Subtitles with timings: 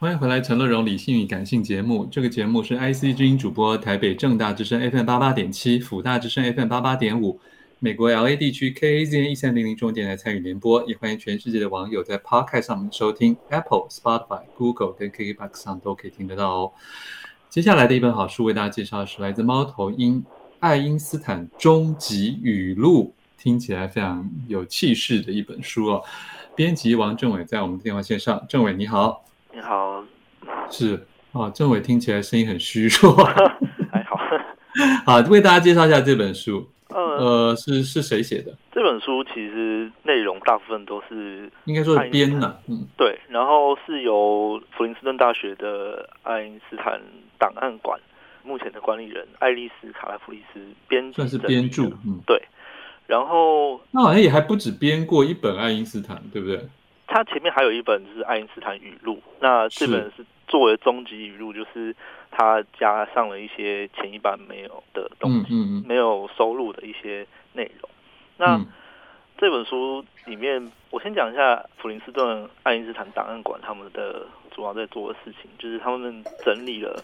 [0.00, 2.06] 欢迎回来，《陈乐融理性与感性》节目。
[2.06, 7.40] 这个节目是 IC 之音主播，台北正大之声 FM 八八点七，辅大之声 FM 八八点五，
[7.80, 10.84] 美国 LA 地区 KAZN 一三零零中电台参与联播。
[10.84, 16.72] 也欢迎全世界的网友在 Podcast 上面收听，Apple、Spotify、Google 跟 KKBOX 上都可以听得到哦。
[17.50, 20.24] 接下来的一本好书为大家介绍的是来自猫头鹰
[20.60, 26.04] 爱因斯坦终极语录，听起来非常有气势的一本书哦。
[26.54, 29.24] 编辑王政纬在我们的电话线上，政纬你好。
[29.58, 30.04] 你好，
[30.70, 33.12] 是啊，政委听起来声音很虚弱，
[33.90, 34.16] 还好。
[35.04, 36.64] 好，为大家介绍一下这本书。
[36.90, 36.96] 呃，
[37.50, 38.54] 呃是是谁写的？
[38.70, 43.18] 这本书其实内容大部分都是应该说是编的，嗯，对。
[43.28, 47.00] 然后是由普林斯顿大学的爱因斯坦
[47.36, 47.98] 档案馆
[48.44, 52.40] 目前的管理人爱丽丝卡拉弗里斯编，算是编著，嗯，对。
[53.08, 56.60] 然后那好像也还不止编过一本爱因斯坦，对不对？
[57.10, 61.96] 他前面还有一本是爱因斯坦语录，那这本是作为终极语录，就是
[62.30, 67.88] 他加上了一些前一版没有的东西，嗯嗯、没有收录的一些内容。
[68.36, 68.66] 那、嗯、
[69.38, 77.02] 这本书里面，我先讲一下普林斯顿爱因斯坦档案馆他们的主要在做的事情，就是他们整理了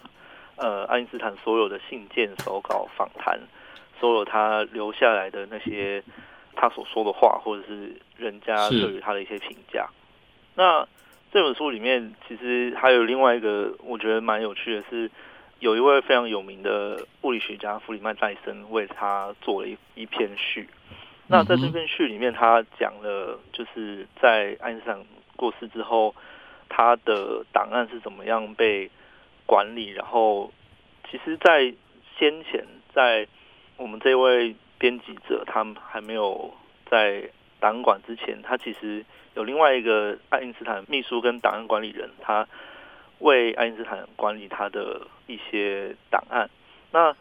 [0.56, 3.40] 呃爱因斯坦所有的信件、手稿、访谈，
[3.98, 6.04] 所有他留下来的那些。
[6.56, 9.88] 他所说的话，或者是人家对于他的一些评价。
[10.54, 10.86] 那
[11.32, 15.10] 这本书里面，其实还有另外一个我觉得蛮有趣的是，
[15.58, 20.68] 有一位非常有名的物理学家弗里曼戴森为他做了一一篇序。
[21.26, 25.04] 那在这篇序里面，他讲了就是在爱因斯坦
[25.36, 26.14] 过世之后，
[26.68, 28.90] 他的档案是怎么样被
[29.46, 29.88] 管理。
[29.90, 30.52] 然后，
[31.10, 31.74] 其实，在
[32.18, 33.26] 先前，在
[33.76, 34.54] 我们这位。
[34.84, 36.52] 编辑者他还没有
[36.90, 37.22] 在
[37.58, 39.02] 档案馆之前，他其实
[39.34, 42.46] 有另外一个爱因斯坦秘书跟档案管理人，他
[43.20, 46.50] 为爱因斯坦管理他的一些档案。
[46.92, 47.16] 那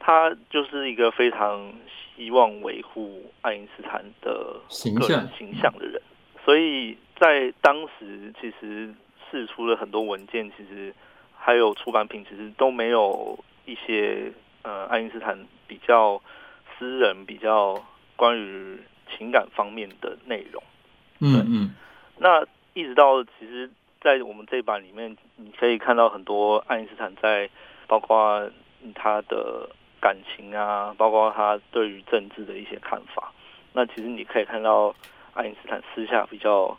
[0.00, 1.72] 他就是一个非常
[2.16, 4.60] 希望维护爱因斯坦的
[4.98, 6.02] 个人形象的人，
[6.44, 8.92] 所以在当时其实
[9.30, 10.92] 释出了很多文件，其实
[11.38, 16.20] 还有出版品，其实都没有一些呃爱因斯坦比较。
[16.84, 17.82] 私人比较
[18.14, 18.78] 关于
[19.16, 20.62] 情感方面的内容，
[21.20, 21.74] 嗯嗯，
[22.18, 23.70] 那一直到其实，
[24.02, 27.48] 在我们这版里面，你可以看到很多爱因斯坦在
[27.86, 28.50] 包括
[28.94, 33.32] 他的感情啊，包括他对于政治的一些看法。
[33.72, 34.94] 那其实你可以看到
[35.32, 36.78] 爱因斯坦私下比较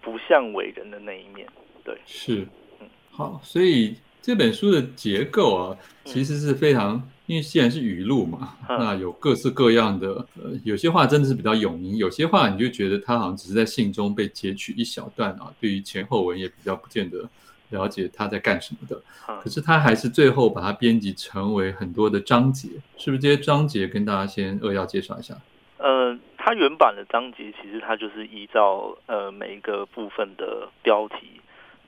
[0.00, 1.46] 不像伟人的那一面。
[1.84, 2.44] 对，是，
[2.80, 7.00] 嗯，好，所以这本书的结构啊，其实是非常。
[7.26, 17.26] 因为既然是语录嘛，那有各式各样的，呃，有些话真的是比较有名，有些话你就觉得他好像只是在信中被截取一小段啊，对于前后文也比较不见得
[17.70, 19.02] 了解他在干什么的。
[19.42, 22.68] 可是他还是最后把它编辑成为很多的章节，
[22.98, 23.18] 是不是？
[23.22, 25.34] 这些章节跟大家先扼要介绍一下。
[25.78, 31.40] 呃，他原版的章节其实它就是依照呃每一个部分的标题。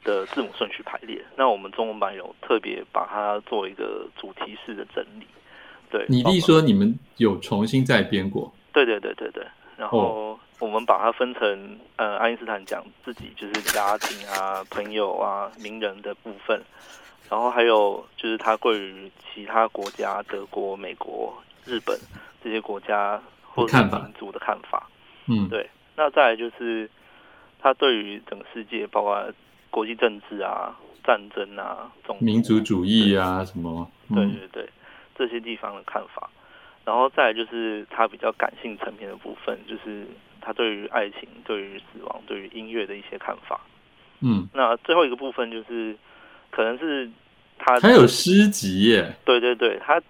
[0.07, 5.27] 的字母顺序排列，那我们中文版有特别把它做一个主题式的整理。
[5.91, 8.53] 对，你弟说你们有重新再编过？
[8.73, 9.45] 对对对对对。
[9.77, 16.63] 然后我们把它分成呃，爱因斯坦讲自己就是家庭啊、朋友啊、名人的部分，
[17.29, 21.35] 然后还有就是他对于其他国家，德国、美国、
[21.65, 21.99] 日本
[22.43, 24.89] 这些国家或者民族的看法。
[25.27, 25.69] 嗯，对。
[25.97, 26.89] 那再来就是
[27.61, 29.27] 他对于整个世界，包括。
[29.77, 33.87] 国际政治啊，战争啊，种民族主义啊，什么？
[34.09, 34.69] 对对对，
[35.15, 36.31] 这些地方的看法。
[36.83, 40.07] 然后再来就是他比较感性层面的部分，就是
[40.41, 43.61] 他对于爱情、对于死亡、对于音乐的一些看法。
[44.21, 45.95] 嗯，那最后一个部分就是，
[46.51, 47.11] 可能是
[47.59, 49.15] 他他有诗集耶。
[49.27, 50.01] 对对对，他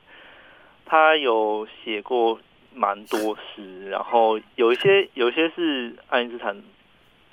[0.84, 2.38] 他有写过
[2.72, 6.56] 蛮多诗，然后有一些有一些是爱因斯坦。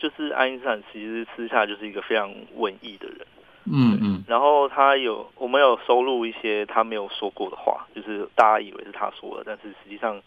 [0.04, 3.26] 就是爱因斯坦其实私下就是一个非常文艺的人，
[3.72, 10.22] 嗯嗯，然后他有我们有收录一些他没有说过的话，就是大家以为是他说的，但是实际上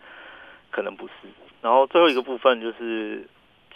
[0.70, 1.12] 可能不是。
[1.60, 3.28] 然后最后一个部分就是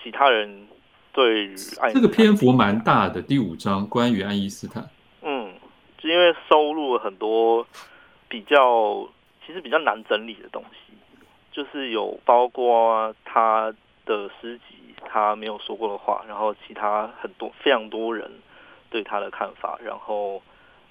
[0.03, 0.67] 其他人
[1.13, 4.89] 对于爱这个篇幅蛮大的，第五章关于爱因斯坦，
[5.21, 5.53] 嗯，
[5.99, 7.67] 就因为收录了很多
[8.27, 9.07] 比较
[9.47, 10.95] 其实比较难整理的东西，
[11.53, 13.71] 就是有包括他
[14.07, 14.77] 的诗集。
[15.07, 18.31] 他没有说过的话，然后其他很多非常多人
[18.91, 20.43] 对他的看法，然后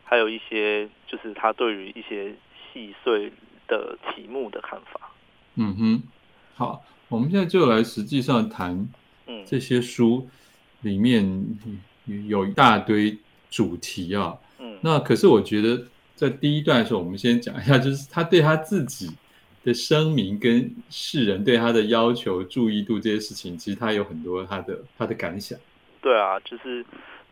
[0.03, 2.33] 还有一些就是他对于一些
[2.71, 3.31] 细碎
[3.67, 5.11] 的题目的看法。
[5.55, 6.03] 嗯哼，
[6.55, 8.87] 好，我们现在就来实际上谈，
[9.45, 10.27] 这些书
[10.81, 11.57] 里面
[12.27, 13.17] 有一大堆
[13.49, 14.37] 主题啊。
[14.59, 15.85] 嗯，那可是我觉得
[16.15, 19.11] 在第一段的时候，我们先讲一下，就是他对他自己
[19.63, 25.57] 的声明跟世人对他的要求、注意度这些事情，其实他有很多他的他的感想。
[26.01, 26.85] 对啊，就是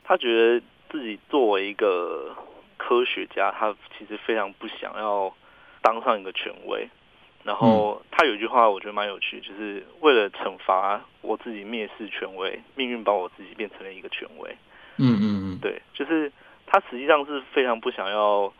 [0.03, 2.35] 他觉得自己作为一个
[2.77, 5.33] 科学家，他其实非常不想要
[5.81, 6.87] 当上一个权威。
[7.43, 14.49] 然后他有一句话，我觉得蛮有趣，就是为了惩罚我自己蔑视权威，命运把我自己变成了一个权威。
[14.97, 15.23] 嗯嗯
[15.53, 16.29] 嗯，对，就是
[16.65, 18.51] 他实际上是非常不想要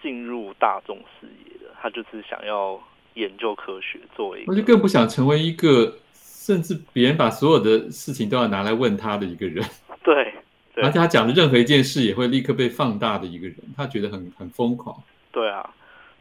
[0.00, 2.80] 进入大众视野的，他就是想要
[3.14, 9.64] 研究科学，作为我就更不想成为一个甚至别人把所有的事情都要拿来问他的一个人。
[10.02, 10.32] 对，
[10.74, 14.96] 对，而且他讲的任何一件事也会立刻被放大的一个人，他觉得很很疯狂。
[15.30, 15.68] 对啊，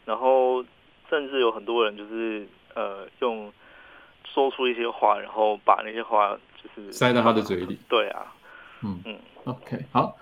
[0.05, 0.63] 然后。
[1.09, 3.51] 甚至有很多人就是呃用
[4.23, 7.77] 说出一些话，然后把那些话就是塞到他的嘴里。
[7.89, 8.33] 对啊，
[8.81, 10.15] 嗯嗯，OK，好，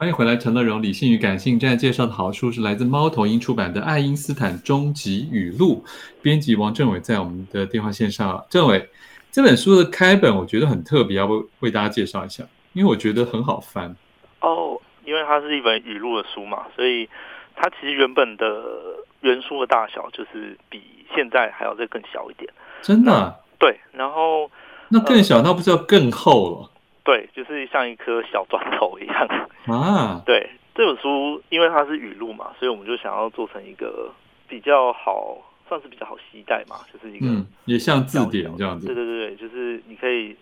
[0.00, 1.58] 欢迎回来，陈乐融，理性与感性。
[1.58, 5.84] 正在介绍的好书是来自猫头鹰出版的《爱因斯坦终极语录》，
[6.22, 8.42] 编辑王政伟在我们的电话线上。
[8.48, 8.88] 政伟，
[9.30, 12.42] 这本书的开本我觉得很特别，要不为大家介绍一下？
[12.72, 13.94] 因为我觉得很好翻。
[14.40, 17.06] 哦，因为它是一本语录的书嘛，所以
[17.54, 18.46] 它其实原本的。
[19.20, 20.80] 原书的大小就是比
[21.14, 22.50] 现在还要再更小一点，
[22.80, 23.34] 真的、啊？
[23.58, 24.50] 对，然后
[24.88, 26.69] 那更小，那不是要更厚了？
[27.10, 29.26] 对，就是像一颗小砖头一样
[29.66, 30.22] 啊。
[30.24, 34.12] 对，这本书因为它是语录嘛，所以我们就想要做成一个
[34.48, 35.36] 比较好，
[35.68, 38.86] 算是比较好携带嘛，就是一个嗯，也像字典这样子。
[38.86, 40.36] 对对对，就是你可以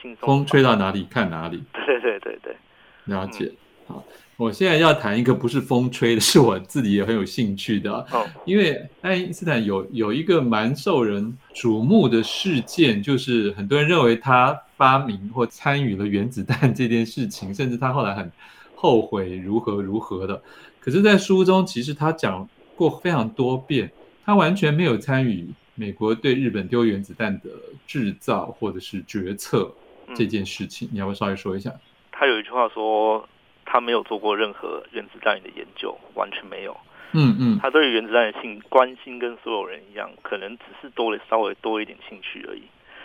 [0.00, 1.62] 轻松，风吹到哪里看哪里。
[1.84, 2.56] 对对对对，
[3.04, 3.44] 了解。
[3.44, 3.56] 嗯
[3.86, 4.02] 好，
[4.38, 7.92] 我现在要谈一个不是风吹的，是我自己也很有兴趣的。
[8.12, 18.30] 哦，因为爱因斯坦有有一个蛮受人瞩目的事件，就是很多人认为他发明或参与了原子弹这件事情，甚至他后来很
[18.74, 20.42] 后悔如何如何的。
[20.80, 23.90] 可是，在书中其实他讲过非常多遍，
[24.24, 27.50] 他完全没有参与美国对日本丢原子弹的
[27.86, 29.72] 制造或者是决策
[30.14, 30.88] 这件事情。
[30.92, 31.72] 你要不要稍微说一下？
[32.12, 33.28] 他有一句话说。
[33.66, 36.76] 他没有做过任何原子弹的研究，完全没有。
[37.12, 42.62] 嗯嗯，他对原子弹的兴关心跟所有人一样，可能只是多了稍微多一点兴趣而已。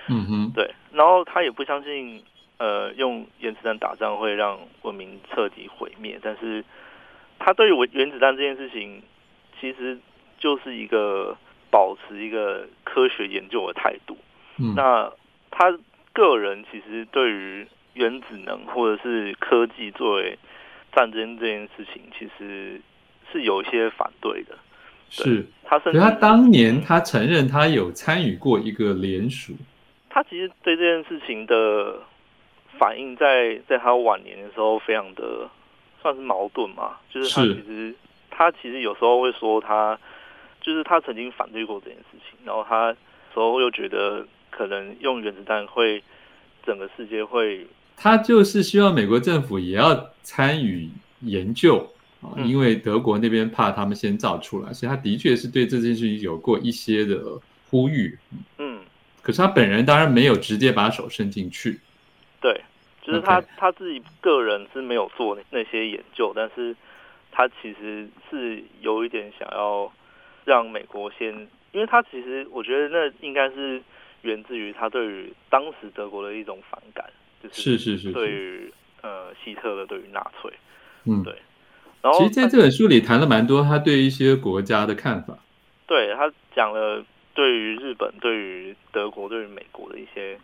[0.09, 0.73] 嗯哼，对。
[0.91, 2.23] 然后他也不相信，
[2.57, 6.19] 呃，用原子弹打仗会让文明彻底毁灭。
[6.21, 6.63] 但是，
[7.37, 9.01] 他对于原原子弹这件事情，
[9.59, 9.97] 其实
[10.37, 11.37] 就是一个
[11.69, 14.17] 保持一个科学研究的态度。
[14.57, 15.11] 嗯，那
[15.51, 15.77] 他
[16.11, 20.37] 个人其实对于原子能或者是科技作为
[20.93, 22.81] 战争这件事情，其实
[23.31, 24.57] 是有一些反对的。
[25.11, 29.53] 是他甚至他当年他承认他有参与过一个联署。
[30.09, 31.99] 他其实对这件事情的
[32.77, 35.49] 反应在，在在他晚年的时候，非常的
[36.01, 36.97] 算是矛盾嘛。
[37.09, 37.95] 就是他其实
[38.29, 39.99] 他其实有时候会说他，
[40.61, 46.03] 就是他曾经反对过这件事情，然后他时候又觉得可能用原子弹会
[46.65, 47.65] 整个世界会。
[47.95, 50.89] 他就是希望美国政府也要参与
[51.21, 51.85] 研究
[52.45, 57.39] 因为德国那边怕他们先造出来，所以他的确是对这件事情有过一些的
[57.69, 58.17] 呼吁。
[58.57, 58.68] 嗯，
[59.29, 61.79] 可是他本人当然没有直接把手伸进去。
[62.41, 62.63] 对，
[63.03, 66.75] 就是他他自己个人是没有做那些研究，但是
[67.31, 69.93] 他其实是有一点想要
[70.45, 71.31] 让美国先，
[71.73, 73.79] 因为他其实我觉得那应该是
[74.23, 77.05] 源自于他对于当时德国的一种反感。
[77.43, 80.51] 就是是是对于呃希特勒对于纳粹，
[81.05, 81.33] 嗯对，
[82.01, 85.37] 然后其实在这本书里谈了蛮多他对一些国家的看法，
[85.87, 87.05] 对他讲了
[87.39, 90.37] 对于日本、对于德国、对于美国的一些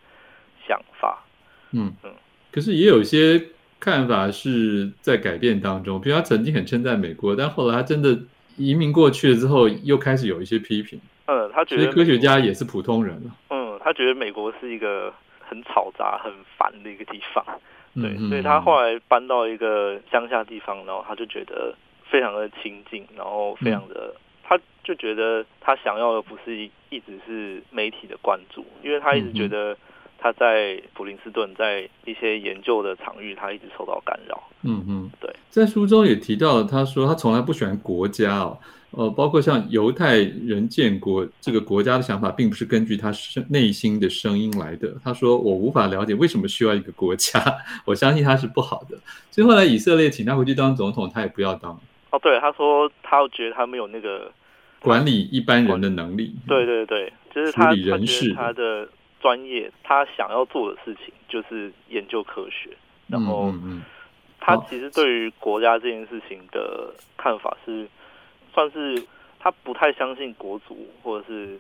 [0.65, 1.25] 想法，
[1.71, 1.91] 嗯。
[2.05, 2.13] 嗯，
[2.53, 3.49] 可是也有一些
[3.81, 8.17] 看法是在改变当中，比如他曾经很称赞美国，但后来他真的
[8.55, 15.13] 移民过去了之后，又开始有一些批评，嗯，他觉得科学家也是普通人了，嗯，他觉得美国是一个。
[15.47, 17.45] 很嘈杂、很烦的一个地方，
[17.93, 21.71] 对，嗯嗯，所以他后来搬到一个乡下地方，然后他就觉得
[22.09, 24.11] 非常的清静，然后非常的，
[24.85, 29.75] 就觉得他想要的不是一一直是媒体的关注，因为他一直觉得
[30.17, 34.41] 他在普林斯顿在一些研究的场域，他一直受到干扰。
[34.61, 38.57] 嗯嗯，对，在书中也提到了，他说他从来不喜欢国家哦。
[38.91, 43.11] 呃，包括像犹太人建国这个国家的想法，并不是根据他
[43.49, 44.95] 内心的声音来的。
[45.03, 47.37] 他说：“我无法了解为什么需要一个国家，
[47.83, 48.97] 我相信他是不好的。”
[49.31, 51.77] 所以后来以色列请他回去当总统，他也不要当。
[52.11, 54.31] 哦，对，他说他觉得他没有那个
[54.79, 56.35] 管理一般人的能力。
[56.47, 58.87] 对对对，就是他处理人事他，他的
[59.19, 62.69] 专业，他想要做的事情就是研究科学，
[63.07, 63.53] 然后。
[64.37, 67.87] 他其实对于国家这件事情的看法是，
[68.53, 69.03] 算是
[69.39, 71.57] 他不太相信国族或者是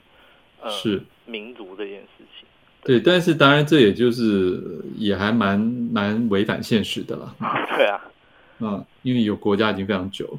[0.61, 2.47] 呃是民族这件事情。
[2.83, 4.61] 对，但是当然这也就是
[4.97, 7.35] 也还蛮蛮违反现实的了。
[7.75, 7.99] 对啊，
[8.59, 10.37] 嗯，因为有国家已经非常久。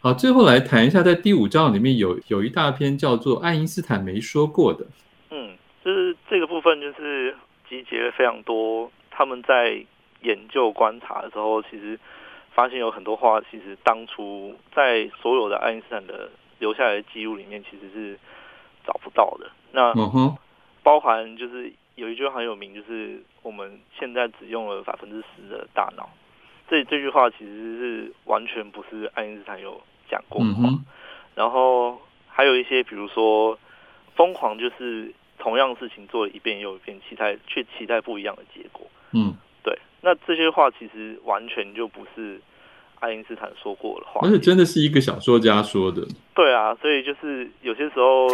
[0.00, 4.84] 好，最后来谈一下，在第五章里面有有一大篇叫做《爱因斯坦没说过的》。
[5.30, 7.34] 嗯，就是这个部分就是
[7.68, 9.84] 集结了非常多他们在
[10.22, 11.98] 研究观察的时候，其实
[12.54, 18.18] 发现有很多话，其实当初在所有的爱因斯坦的留下来的记录里面，其实是
[18.86, 19.50] 找不到的。
[19.72, 20.36] 那嗯哼，
[20.82, 21.72] 包含就是。
[21.96, 26.06] 有一句话很有名，就是我们现在只用了百分之十的大脑。
[26.68, 29.80] 这这句话其实是完全不是爱因斯坦有
[30.10, 30.68] 讲过的话。
[31.34, 33.58] 然后还有一些，比如说
[34.14, 38.86] 疯狂，就是同样事情做了一遍又一遍，期待却期待不一样的结果。
[39.12, 39.78] 嗯，对。
[40.00, 42.40] 那这些话其实完全就不是
[43.00, 46.06] 爱因斯坦说过的话，而且真的是一个小说家说的。
[46.34, 48.28] 对啊，所以就是有些时候。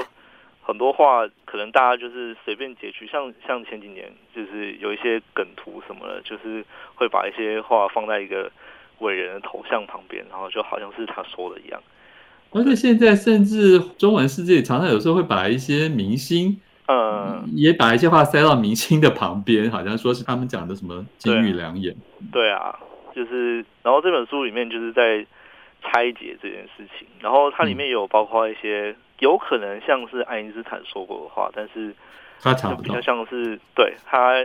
[0.82, 6.64] 很多话可能大家就是随便截取，像像前几年就是有一些梗图什么的，就是
[6.96, 8.50] 会把一些话放在一个
[8.98, 11.80] 伟人的头像旁边，然后就好像是他说的一样。
[12.50, 21.94] 而且现在甚至中文世界常常有时候会把一些明星，嗯，也把一些话塞到明星的旁边，好像说是他们讲的什么金玉良言。
[22.32, 22.76] 对啊，
[23.14, 25.24] 就是然后这本书里面就是在
[25.80, 28.96] 拆解这件事情，然后它里面有包括一些。
[29.22, 31.94] 有可能像是爱因斯坦说过的话，但是
[32.40, 34.44] 他比较像是对他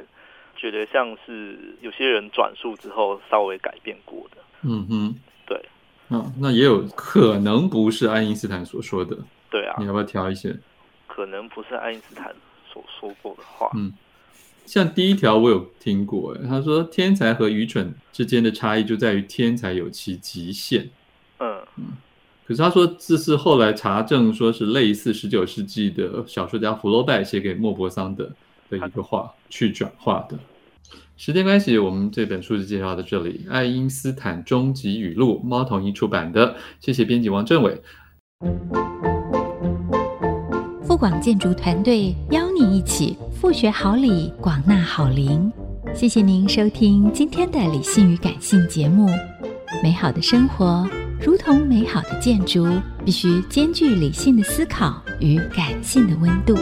[0.56, 4.38] 觉得像是有些人转述之后稍微改变过的。
[4.62, 5.16] 嗯哼，
[5.48, 5.60] 对，
[6.10, 9.18] 嗯，那也有可能不是爱因斯坦所说的。
[9.50, 10.56] 对啊，你要不要挑一些？
[11.08, 12.36] 可能不是爱因斯坦
[12.72, 13.72] 所说过的话。
[13.76, 13.92] 嗯，
[14.68, 20.92] 像第一条我有听过，哎，他说天才和愚蠢之间的差异就在于天才有其极限。
[21.40, 21.98] 嗯嗯。
[22.48, 28.32] 可是他说这是后来查证，说是类似十九世纪的小说家福楼拜写给莫泊桑的
[28.70, 30.40] 的一个话去转化的。
[31.18, 33.46] 时间关系，我们这本书就介绍到这里。
[33.50, 36.56] 爱因斯坦终极语录，猫头鹰出版的。
[36.80, 37.82] 谢谢编辑王政伟。
[40.84, 45.52] 富广建筑团队邀你一起富学好礼，广纳好邻。
[45.94, 49.10] 谢谢您收听今天的理性与感性节目。
[49.84, 50.88] 美好的生活。
[51.20, 52.68] 如同美好的建筑，
[53.04, 56.56] 必须兼具理性的思考与感性的温度。